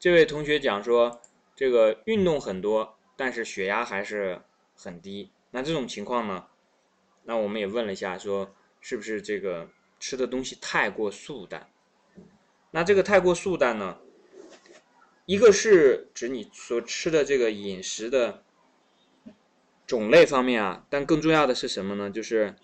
[0.00, 1.20] 这位同学讲说，
[1.54, 4.40] 这个运动很多，但是血压还是
[4.74, 5.30] 很低。
[5.50, 6.46] 那这种情况呢？
[7.24, 9.68] 那我们也问了一下，说是不是这个
[9.98, 11.68] 吃的东西太过素淡？
[12.70, 13.98] 那这个太过素淡呢？
[15.26, 18.42] 一个是指你所吃的这个饮食的
[19.86, 22.10] 种类方面啊，但更重要的是什么呢？
[22.10, 22.56] 就是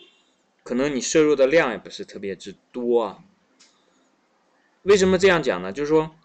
[0.62, 3.18] 可能你摄入的量也不是特别之多啊。
[4.84, 5.70] 为什么这样讲呢？
[5.70, 6.16] 就是说，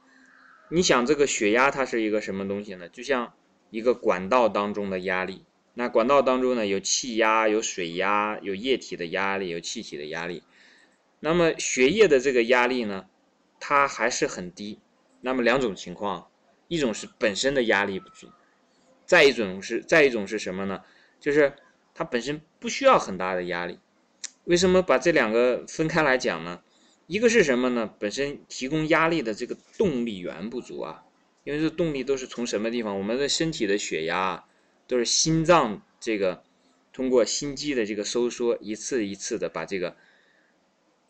[0.73, 2.87] 你想这个血压它是一个什么东西呢？
[2.87, 3.33] 就像
[3.71, 5.43] 一个管道当中的压力。
[5.73, 10.43] 那管道当中呢，有气压、有水压、有液体的压力、有气体的压力。
[11.19, 13.05] 那么血液的这个压力呢，
[13.59, 14.79] 它还是很低。
[15.19, 16.29] 那么两种情况，
[16.69, 18.29] 一种是本身的压力不足，
[19.05, 20.81] 再一种是再一种是什么呢？
[21.19, 21.53] 就是
[21.93, 23.77] 它本身不需要很大的压力。
[24.45, 26.61] 为什么把这两个分开来讲呢？
[27.11, 27.93] 一个是什么呢？
[27.99, 31.03] 本身提供压力的这个动力源不足啊，
[31.43, 32.97] 因为这动力都是从什么地方？
[32.97, 34.45] 我们的身体的血压。
[34.87, 36.43] 都是心脏这个
[36.91, 39.95] 通过心肌的这个收缩，一次一次的把这个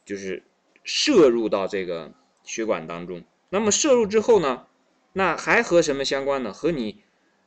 [0.05, 0.43] 就是
[0.83, 3.23] 摄入到这个血管当中。
[3.49, 4.67] 那么摄入之后呢，
[5.13, 6.53] 那还和什么相关呢？
[6.53, 7.01] 和你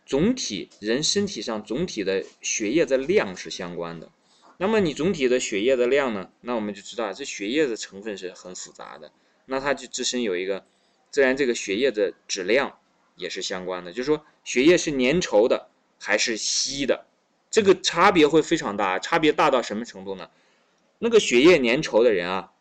[0.05, 4.11] 总体人身体上总体的血液的量是相关的。
[4.57, 6.31] 那么你总体的血液的量呢？
[6.41, 9.13] 那我们就知道这血液的成分是很复杂的。
[9.47, 10.65] 那它就自身有一个，
[11.11, 12.79] 自然这个血液的质量
[13.17, 13.93] 也是相关的。
[13.93, 15.69] 就是说血液是粘稠的。
[15.97, 17.07] 还是稀的，
[17.51, 20.29] 这个差别会非常大，差别大到什么程度呢？
[20.99, 22.53] 那个血液粘稠的人啊，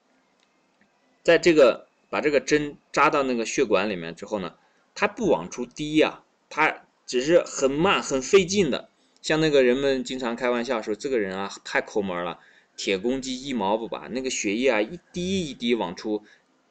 [1.23, 4.55] 在这个把这个针扎到那个血管里面之后呢，
[4.95, 8.89] 它不往出滴呀，它只是很慢、很费劲的。
[9.23, 12.39] 像那个人们经常开玩笑说，这个人啊太抠门了，
[12.75, 16.23] 铁公鸡一毛不拔，那个血液啊一滴一滴往出，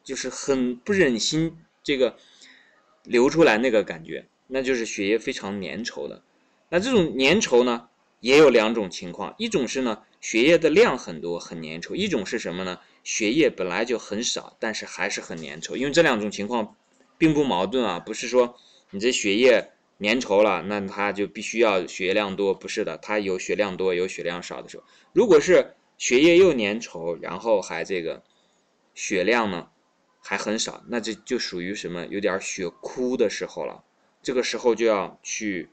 [0.05, 2.19] 就是很不忍心这个
[3.05, 6.23] 流出来那个感觉，那就是血液非常粘稠的。
[6.69, 7.89] 那这种粘稠呢，
[8.20, 12.79] 也有两种情况，一种是呢血液的量很多很粘稠，一种是什么呢？
[13.02, 15.74] 血液本来就很少，但是还是很粘稠。
[15.74, 16.77] 因为这两种情况
[17.17, 18.57] 并不矛盾啊，不是说
[18.90, 19.70] 你这血液
[20.02, 24.85] 粘稠了，那它就必须要血液量多，不是的，它有血量多有血量少的时候。
[25.13, 28.23] 如果是血液又粘稠，然后还这个
[28.95, 29.68] 血量呢
[30.20, 32.07] 还很少，那这就属于什么？
[32.07, 33.85] 有点血枯的时候了。
[34.23, 35.70] 这个时候就要去。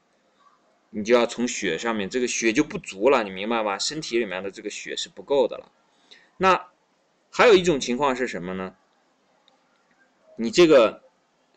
[0.91, 3.77] 你就要从血上面，这个血就不足了，你明白吧？
[3.77, 5.71] 身体里面的这个血是不够的了。
[6.35, 6.67] 那
[7.29, 8.75] 还有一种情况是什么呢？
[10.35, 11.03] 你这个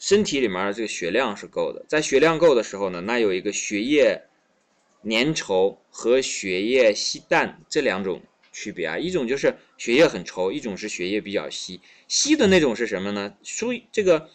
[0.03, 4.21] 身体里面的这个血量是够的，在血量够的时候呢，那有一个血液
[5.09, 8.21] 粘稠和血液稀淡这两种
[8.53, 8.99] 区别啊。
[8.99, 11.81] 一种就是血液很稠，一种是血液比较稀。
[12.09, 13.33] 稀的那种是什么呢？
[13.45, 14.29] 输这个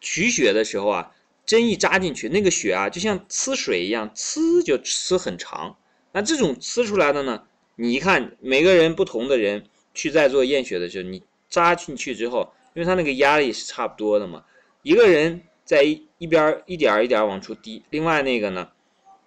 [0.00, 1.14] 取血的时候啊。
[1.44, 5.76] 针一扎进去，那个血啊，就像呲水一样，呲就呲很长。
[6.12, 7.42] 那这种呲出来的呢，
[7.74, 14.44] 你一看，每个人不同的人去在做验血的时候，你扎进去之后，因为它那个压力是差不多的嘛，
[14.82, 18.70] 一个人在一边一点一点往出滴，另外那个呢，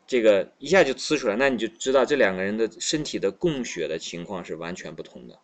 [0.05, 5.39] 这个一下就呲出来，那你就知道这两个人的身体的供血的情况是完全不同的。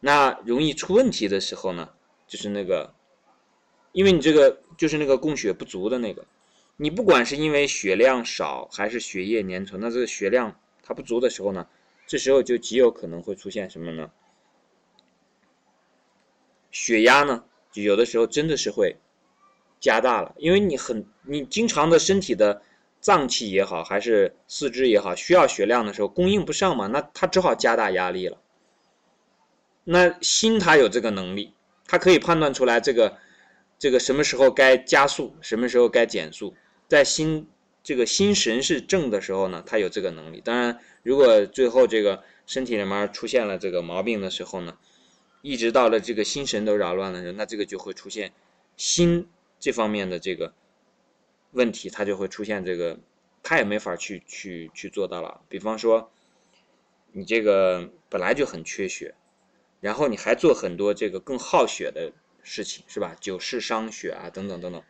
[0.00, 1.90] 那容易出问题的时候呢，
[2.26, 2.94] 就是那个。
[3.92, 6.24] 因为你这个就是那个供血不足的那个，
[6.76, 11.66] 你不管是因为血量少还是血液粘稠，那这个血量它不足的时候呢，
[12.06, 14.10] 这时候就极有可能会出现什么呢？
[16.70, 18.96] 血压呢，就有的时候真的是会
[19.80, 22.62] 加大了，因为你很你经常的身体的
[23.00, 28.38] 脏器也好，还是四肢也好，需要血量的时候供应不上嘛，那它只好加大压力了。
[29.84, 31.54] 那心它有这个能力，
[31.86, 33.18] 它可以判断出来这个。
[33.80, 36.52] 这个什么时候该加速，什么时候该减速，
[36.88, 37.46] 在心
[37.84, 40.42] 这个心神是正的时候呢，它有这个能力。
[40.44, 44.76] 当然，如果最后这个身体里面出现了这个毛病的时候呢，
[45.42, 48.32] 一直到了这个心神都扰乱的时候，那这个就会出现
[48.76, 49.28] 心
[49.58, 50.52] 这方面的这个
[51.52, 52.98] 问题，它就会出现这个，
[53.42, 55.40] 他也没法去去去做到了。
[55.48, 56.10] 比方说，
[57.12, 59.14] 你这个本来就很缺血，
[59.80, 62.12] 然后你还做很多这个更耗血的。
[62.44, 63.14] 事情是吧？
[63.20, 64.82] 久视伤血啊，等等等等。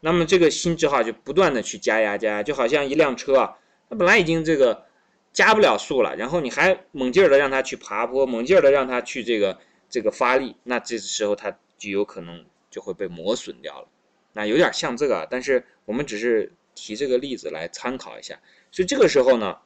[0.00, 3.58] 那么这个心只好就不断的去加压加压，就好像一辆车啊，
[3.88, 4.86] 它本来已经这个
[5.32, 13.88] 加不了速了，然后你还猛劲儿的让它去爬坡，猛劲儿的让它去这个这个发力，那这时候它就有可能就会被磨损掉了。
[14.32, 18.40] 那有点像这个，但是我们只是提这个例子来参考一下。
[18.70, 19.58] 所以这个时候呢，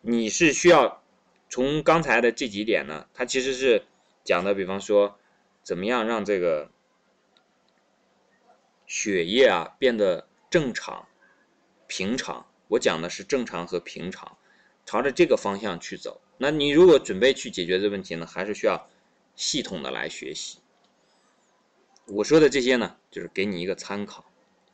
[0.00, 1.02] 你是需要
[1.48, 3.84] 从刚才的这几点呢，它其实是
[4.24, 5.18] 讲的，比方说。
[5.64, 6.70] 怎么样让这个
[8.86, 11.08] 血液啊变得正常、
[11.86, 12.46] 平常。
[12.68, 14.36] 我讲的是正常和平常，
[14.94, 16.20] 朝着这个方向去走。
[16.38, 18.88] 那你如果准备去解决这问题呢，还是需要
[19.34, 20.58] 系统的来学习。
[22.06, 24.24] 我说的这些呢，就是给你一个参考。